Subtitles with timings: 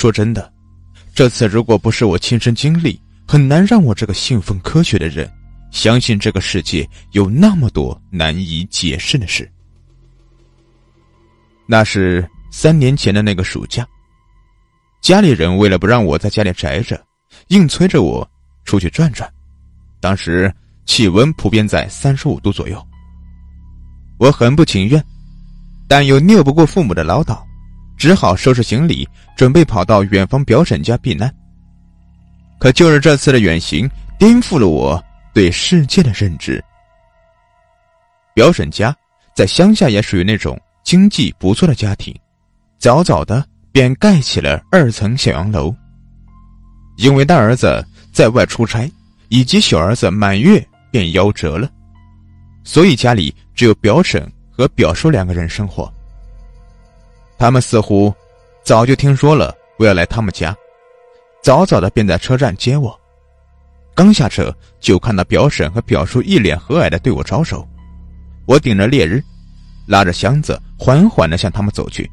[0.00, 0.50] 说真的，
[1.14, 5.30] 这次如果不是我亲身经历，很难让我这个信奉科学的人
[5.70, 9.46] 相信这个世界有那么多难以解释的事。
[11.66, 13.86] 那是三年前的那个暑假，
[15.02, 16.98] 家里人为了不让我在家里宅着，
[17.48, 18.26] 硬催着我
[18.64, 19.30] 出去转转。
[20.00, 20.50] 当时
[20.86, 22.82] 气温普遍在三十五度左右，
[24.18, 25.04] 我很不情愿，
[25.86, 27.38] 但又拗不过父母的唠叨。
[28.00, 29.06] 只好收拾行李，
[29.36, 31.30] 准备跑到远方表婶家避难。
[32.58, 33.86] 可就是这次的远行，
[34.18, 36.64] 颠覆了我对世界的认知。
[38.32, 38.96] 表婶家
[39.34, 42.18] 在乡下，也属于那种经济不错的家庭，
[42.78, 45.74] 早早的便盖起了二层小洋楼。
[46.96, 48.90] 因为大儿子在外出差，
[49.28, 51.68] 以及小儿子满月便夭折了，
[52.64, 55.92] 所以家里只有表婶和表叔两个人生活。
[57.40, 58.14] 他们似乎
[58.62, 60.54] 早就听说了我要来他们家，
[61.42, 62.94] 早早的便在车站接我。
[63.94, 67.66] 刚下车就看到表婶和表叔一脸和蔼的对我招手。
[68.44, 69.24] 我顶着烈日，
[69.86, 72.06] 拉着箱子缓缓的向他们走去。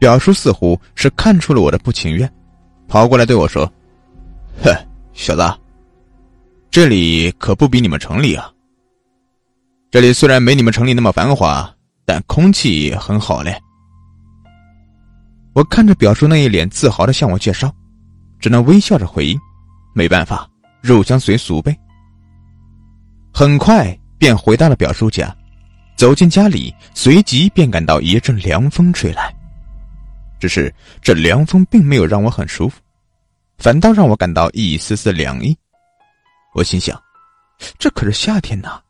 [0.00, 2.28] 表叔似乎是看出了我的不情愿，
[2.88, 3.64] 跑过来对我说
[4.60, 4.74] ：“哼，
[5.12, 5.54] 小子，
[6.68, 8.50] 这里可不比你们城里啊。
[9.88, 11.72] 这里虽然没你们城里那么繁华。”
[12.06, 13.60] 但空气很好嘞。
[15.52, 17.74] 我看着表叔那一脸自豪的向我介绍，
[18.38, 19.38] 只能微笑着回应
[19.94, 20.48] ：“没办法，
[20.82, 21.76] 入乡随俗呗。”
[23.34, 25.34] 很快便回到了表叔家，
[25.96, 29.34] 走进家里，随即便感到一阵凉风吹来。
[30.38, 32.80] 只是这凉风并没有让我很舒服，
[33.58, 35.56] 反倒让我感到一丝丝凉意。
[36.54, 37.02] 我心想：
[37.78, 38.80] 这可是夏天呐，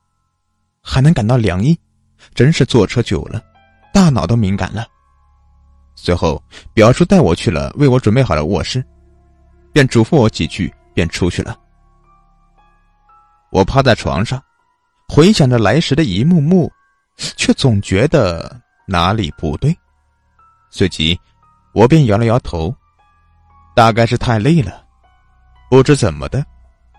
[0.83, 1.79] 还能感到凉意？
[2.37, 3.43] 真是坐车久了，
[3.93, 4.87] 大脑都敏感了。
[5.95, 6.41] 随后，
[6.75, 8.85] 表叔带我去了为我准备好的卧室，
[9.73, 11.59] 便嘱咐我几句，便出去了。
[13.51, 14.41] 我趴在床上，
[15.09, 16.71] 回想着来时的一幕幕，
[17.17, 19.75] 却总觉得哪里不对。
[20.69, 21.19] 随即，
[21.73, 22.75] 我便摇了摇头，
[23.75, 24.85] 大概是太累了，
[25.71, 26.45] 不知怎么的，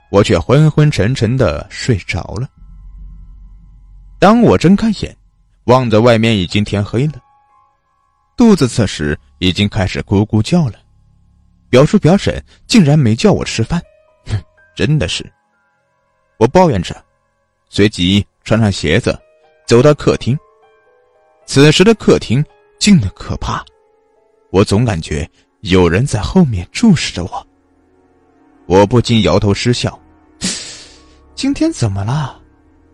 [0.10, 2.48] 我却昏昏沉沉的睡着了。
[4.20, 5.17] 当我睁开眼，
[5.68, 7.14] 望着外面已经天黑了，
[8.38, 10.76] 肚子此时已经开始咕咕叫了。
[11.70, 13.82] 表叔表婶竟然没叫我吃饭，
[14.28, 14.42] 哼，
[14.74, 15.30] 真的是！
[16.38, 16.96] 我抱怨着，
[17.70, 19.18] 随即穿上鞋子，
[19.66, 20.38] 走到客厅。
[21.46, 22.44] 此时的客厅
[22.80, 23.62] 静的可怕，
[24.52, 25.30] 我总感觉
[25.60, 27.48] 有人在后面注视着我。
[28.68, 30.00] 我不禁摇头失笑，
[31.36, 32.42] 今天怎么了？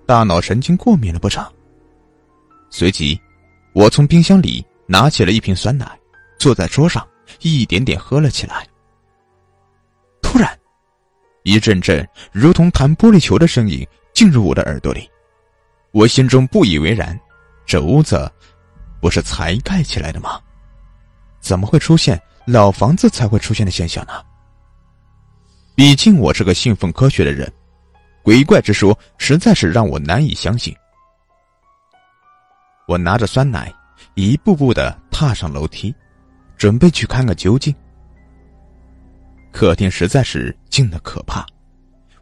[0.07, 1.45] 大脑神经过敏了不成？
[2.75, 3.21] 随即，
[3.73, 5.87] 我从冰箱里拿起了一瓶酸奶，
[6.39, 7.07] 坐在桌上，
[7.41, 8.67] 一点点喝了起来。
[10.23, 10.59] 突然，
[11.43, 15.07] 一阵阵如同弹玻璃球的声音进入我的耳朵里，
[15.91, 17.17] 我心中不以为然：
[17.63, 18.29] 这屋子
[18.99, 20.41] 不是才盖起来的吗？
[21.39, 24.13] 怎么会出现老房子才会出现的现象呢？
[25.75, 27.53] 毕竟我是个信奉科学的人。
[28.23, 30.75] 鬼怪之说实在是让我难以相信。
[32.93, 33.73] 我拿着酸奶，
[34.13, 35.91] 一步步的踏上楼梯，
[36.55, 37.73] 准备去看个究竟。
[39.51, 41.43] 客厅实在是静的可怕，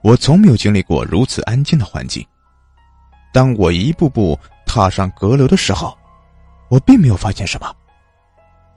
[0.02, 2.26] 我从没有经历过如此安静的环境。
[3.34, 5.98] 当我一步步踏上阁楼的时候，
[6.70, 7.70] 我并没有发现什么。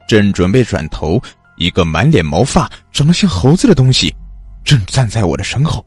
[0.09, 1.23] 正准备转头，
[1.57, 4.13] 一个满脸毛发、长得像猴子的东西，
[4.65, 5.87] 正站在我的身后。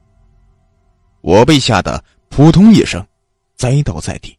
[1.19, 3.05] 我被吓得扑通一声，
[3.57, 4.33] 栽倒在地。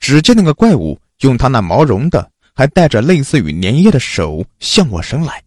[0.00, 5.40] 只见那个怪物用他那毛绒的、还带着类似于粘液的手向我伸来。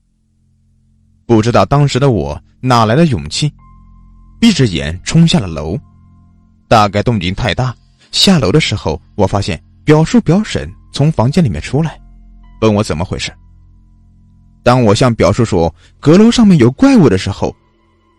[1.26, 3.52] 不知道当时的我哪来的勇气，
[4.40, 5.78] 闭着眼冲下了楼。
[6.68, 7.76] 大概动静太大，
[8.12, 12.00] 下楼的时候我发现表叔表婶从房间里面出来，
[12.62, 13.32] 问我怎么回事。
[14.64, 17.54] 当我向表叔说阁楼上面有怪物的时候，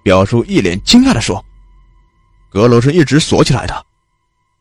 [0.02, 1.42] 表叔一脸惊讶的说。
[2.50, 3.86] 阁楼是一直锁起来的，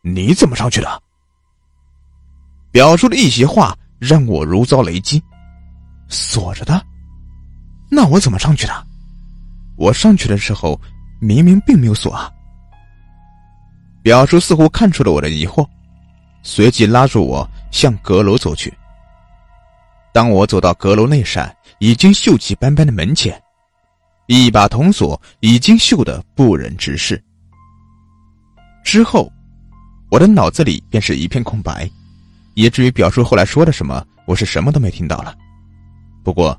[0.02, 1.02] 你怎么上去的？
[2.74, 5.22] 表叔的一席话让我如遭雷击，
[6.08, 6.84] 锁着的，
[7.88, 8.86] 那我怎么上去的？
[9.76, 10.80] 我上去的时候
[11.20, 12.28] 明明并没有锁啊！
[14.02, 15.64] 表叔似乎看出了我的疑惑，
[16.42, 18.76] 随即拉住我向阁楼走去。
[20.12, 23.40] 当我走到阁楼那扇已经锈迹斑斑的门前，
[24.26, 27.22] 一把铜锁已经锈得不忍直视。
[28.84, 29.30] 之后，
[30.10, 31.88] 我的脑子里便是一片空白，
[32.54, 35.36] 以至于表叔后来说的什么，我是什么都没听到了。
[36.22, 36.58] 不过，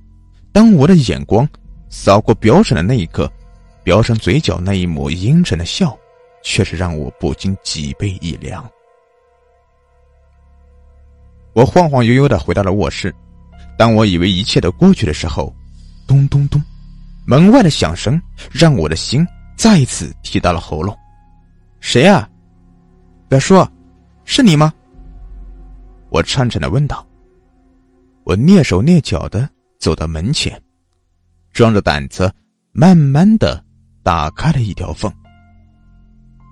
[0.52, 1.48] 当我的眼光
[1.90, 3.32] 扫过表婶的那一刻，
[3.84, 5.98] 表婶嘴角那一抹阴沉的笑，
[6.44, 8.64] 却是让我不禁脊背一凉。
[11.54, 13.14] 我晃晃悠悠的回到了卧室，
[13.78, 15.56] 当我以为一切都过去的时候，
[16.06, 16.62] 咚咚咚，
[17.26, 18.22] 门外的响声
[18.52, 19.26] 让我的心
[19.56, 20.96] 再一次提到了喉咙。
[21.80, 22.28] 谁啊？
[23.30, 23.66] 表叔，
[24.26, 24.74] 是你吗？
[26.16, 27.06] 我颤颤的问道。
[28.24, 30.58] 我蹑手蹑脚的走到门前，
[31.52, 32.34] 壮着胆子，
[32.72, 33.62] 慢慢的
[34.02, 35.12] 打开了一条缝。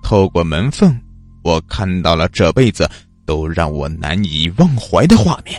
[0.02, 0.94] 透过门缝，
[1.42, 2.86] 我看到了这辈子
[3.24, 5.58] 都让我难以忘怀的画面。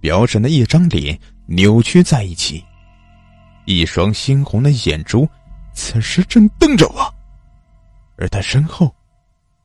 [0.00, 2.64] 表婶的一张脸扭曲在一起，
[3.66, 5.28] 一双猩红的眼珠，
[5.74, 7.14] 此时正瞪着我，
[8.16, 8.90] 而他身后，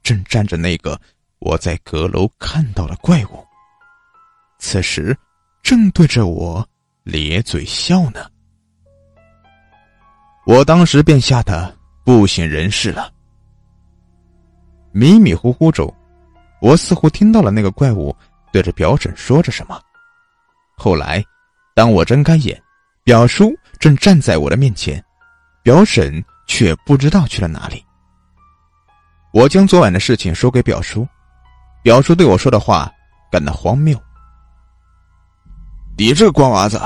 [0.03, 0.99] 正站着那个
[1.45, 3.45] 我在阁楼看到了怪物。
[4.57, 5.15] 此时，
[5.62, 6.68] 正对着我
[7.03, 8.25] 咧嘴笑呢。
[10.47, 13.13] 我当时便吓得不省人事了。
[14.92, 15.94] 迷迷糊糊中，
[16.62, 18.15] 我似乎听到了那个怪物
[18.51, 19.80] 对着表婶说着什么。
[20.75, 21.24] 后来，
[21.75, 22.59] 当我睁开眼，
[23.03, 25.03] 表叔正站在我的面前，
[25.62, 27.86] 表婶却不知道去了哪里。
[29.31, 31.07] 我将昨晚的事情说给表叔，
[31.85, 32.91] 表叔对我说的话
[33.31, 33.95] 感到荒谬。
[35.95, 36.81] 你这瓜娃子，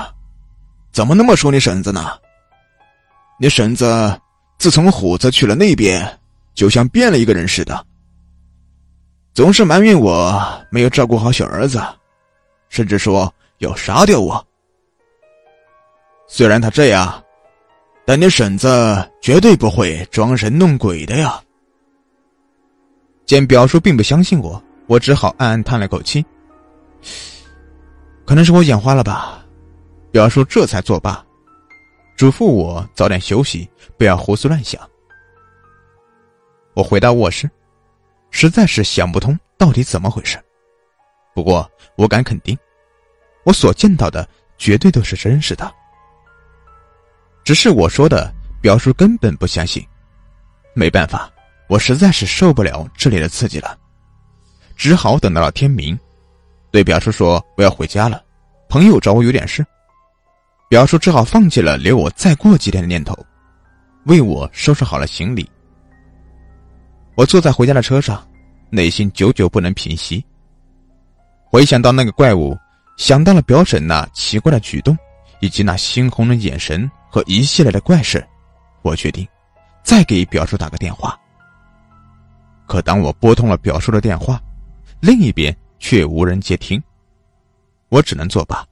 [0.92, 2.20] 怎么那么说你婶子呢？
[3.40, 4.20] 你婶子
[4.58, 6.06] 自从虎子去了那边，
[6.54, 7.82] 就像变了一个人似的，
[9.34, 10.38] 总是埋怨我
[10.70, 11.82] 没有照顾好小儿子，
[12.68, 14.46] 甚至说要杀掉我。
[16.28, 17.24] 虽然他这样，
[18.06, 21.42] 但你婶子绝对不会装神弄鬼的呀。
[23.26, 26.26] 见表叔并不相信我，我只好暗暗叹了口气。
[28.26, 29.46] 可能是我眼花了吧，
[30.12, 31.24] 表叔这才作罢，
[32.18, 33.70] 嘱咐我早点休息，
[34.00, 34.82] 不要胡思乱想。
[36.74, 37.48] 我回到卧室，
[38.32, 40.44] 实在是想不通到底怎么回事。
[41.36, 42.58] 不过我敢肯定，
[43.44, 44.28] 我所见到的
[44.58, 45.72] 绝对都是真实的。
[47.44, 49.86] 只是我说的，表叔根本不相信。
[50.74, 51.32] 没办法，
[51.68, 53.78] 我实在是受不了这里的刺激了，
[54.80, 56.00] 只好等到了天明。
[56.72, 58.24] 对表叔说：“我要回家了，
[58.70, 59.64] 朋友找我有点事。”
[60.70, 63.14] 表叔只好放弃了留我再过几天的念头，
[64.06, 65.50] 为我收拾好了行李。
[67.16, 68.26] 我坐在回家的车上，
[68.70, 70.26] 内心久久不能平息。
[71.44, 72.58] 回想到那个怪物，
[72.96, 74.98] 想到了表婶那奇怪的举动，
[75.42, 78.26] 以及那猩红的眼神和一系列的怪事，
[78.82, 79.28] 我决定
[79.84, 81.20] 再给表叔打个电话。
[82.66, 84.42] 可当我拨通了表叔的电话，
[85.02, 85.56] 另一边。
[85.82, 86.84] 却无人接听，
[87.88, 88.68] 我只能作罢。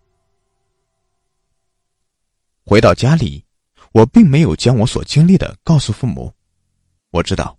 [2.65, 3.41] 回到家里，
[3.93, 6.29] 我并没有将我所经历的告诉父母。
[7.11, 7.57] 我知道，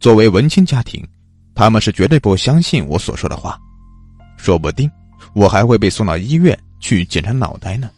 [0.00, 1.02] 作为文青家庭，
[1.54, 3.58] 他们是绝对不相信我所说的话，
[4.36, 4.90] 说不定
[5.34, 7.90] 我还会被送到医院去检查脑袋呢。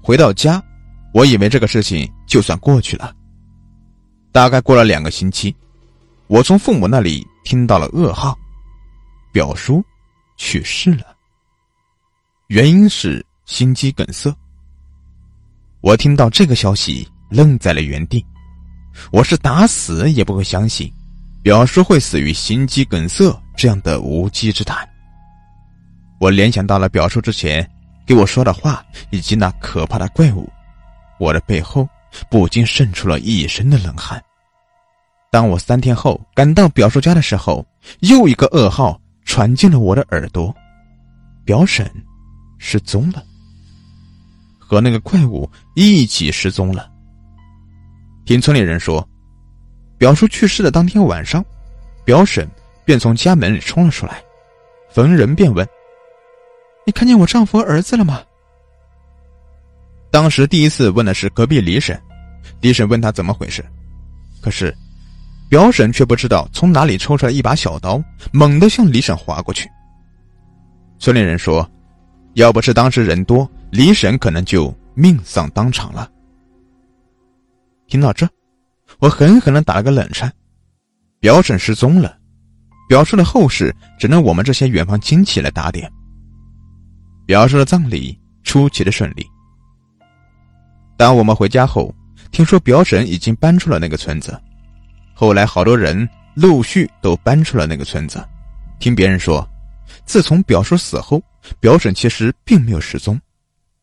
[0.00, 0.62] 回到家，
[1.12, 3.12] 我以为这个事情就算过去了。
[4.30, 5.52] 大概过了两个星期，
[6.28, 7.26] 我从父母那里。
[7.44, 8.36] 听到了噩耗，
[9.32, 9.84] 表叔
[10.36, 11.16] 去世了。
[12.48, 14.34] 原因是心肌梗塞。
[15.80, 18.24] 我听到这个消息，愣在了原地。
[19.10, 20.92] 我是打死也不会相信，
[21.42, 24.88] 表叔会死于心肌梗塞这样的无稽之谈。
[26.20, 27.68] 我联想到了表叔之前
[28.06, 30.48] 给我说的话，以及那可怕的怪物，
[31.18, 31.88] 我的背后
[32.30, 34.22] 不禁渗出了一身的冷汗。
[35.32, 37.66] 当我三天后赶到表叔家的时候，
[38.00, 40.54] 又一个噩耗传进了我的耳朵：
[41.42, 41.90] 表婶
[42.58, 43.24] 失踪了，
[44.58, 46.86] 和那个怪物一起失踪了。
[48.26, 49.08] 听村里人说，
[49.96, 51.42] 表叔去世的当天晚上，
[52.04, 52.46] 表婶
[52.84, 54.22] 便从家门里冲了出来，
[54.90, 55.66] 逢人便问
[56.84, 58.20] ：“你看见我丈夫和儿子了吗？”
[60.12, 61.98] 当时第一次问的是隔壁李婶，
[62.60, 63.64] 李婶问他怎么回事，
[64.42, 64.76] 可是。
[65.52, 69.70] 表婶却不知道从哪里抽出来一把小刀，猛地向李婶划过去。
[70.98, 71.70] 村里人说，
[72.32, 76.10] 要不是当时人多，李婶可能就命丧当场了。
[77.86, 78.26] 听到这，
[78.98, 80.32] 我狠狠的打了个冷颤。
[81.20, 82.16] 表婶失踪了，
[82.88, 85.92] 表叔的后事只能我们这些远方亲戚来打点。
[87.26, 89.26] 表叔的葬礼出奇的顺利。
[90.96, 91.94] 当我们回家后，
[92.30, 94.34] 听说表婶已经搬出了那个村子。
[95.22, 98.28] 后来，好多人陆续都搬出了那个村子。
[98.80, 99.48] 听别人说，
[100.04, 101.22] 自从表叔死后，
[101.60, 103.20] 表婶其实并没有失踪，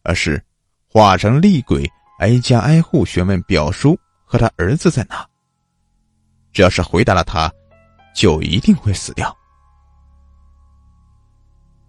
[0.03, 0.43] 而是
[0.85, 5.25] 化成厉鬼，挨家挨户询问表叔和他儿子在哪。
[6.51, 7.49] 只要是回答了他，
[8.13, 9.33] 就一定会死掉。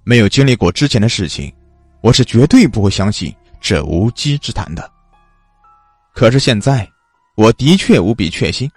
[0.04, 1.52] 没有经历过之前的事情，
[2.02, 4.92] 我是绝对不会相信这无稽之谈的。
[6.14, 6.88] 可是现在，
[7.34, 8.70] 我的确无比确信，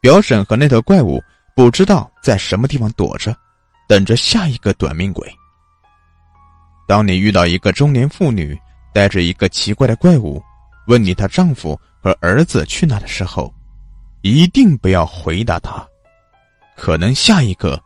[0.00, 1.22] 表婶和那头怪物
[1.54, 3.36] 不知道在什么地方躲着，
[3.86, 5.30] 等着下一个短命鬼。
[6.88, 8.58] 当你遇到一个中年妇女
[8.94, 10.42] 带着一个奇怪的怪物，
[10.86, 13.52] 问你她丈夫和儿子去哪的时候，
[14.22, 15.86] 一定不要回答她，
[16.76, 17.80] 可能下一个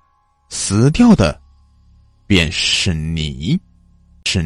[0.48, 1.38] 死掉的
[2.26, 3.60] 便是你，
[4.24, 4.40] 是。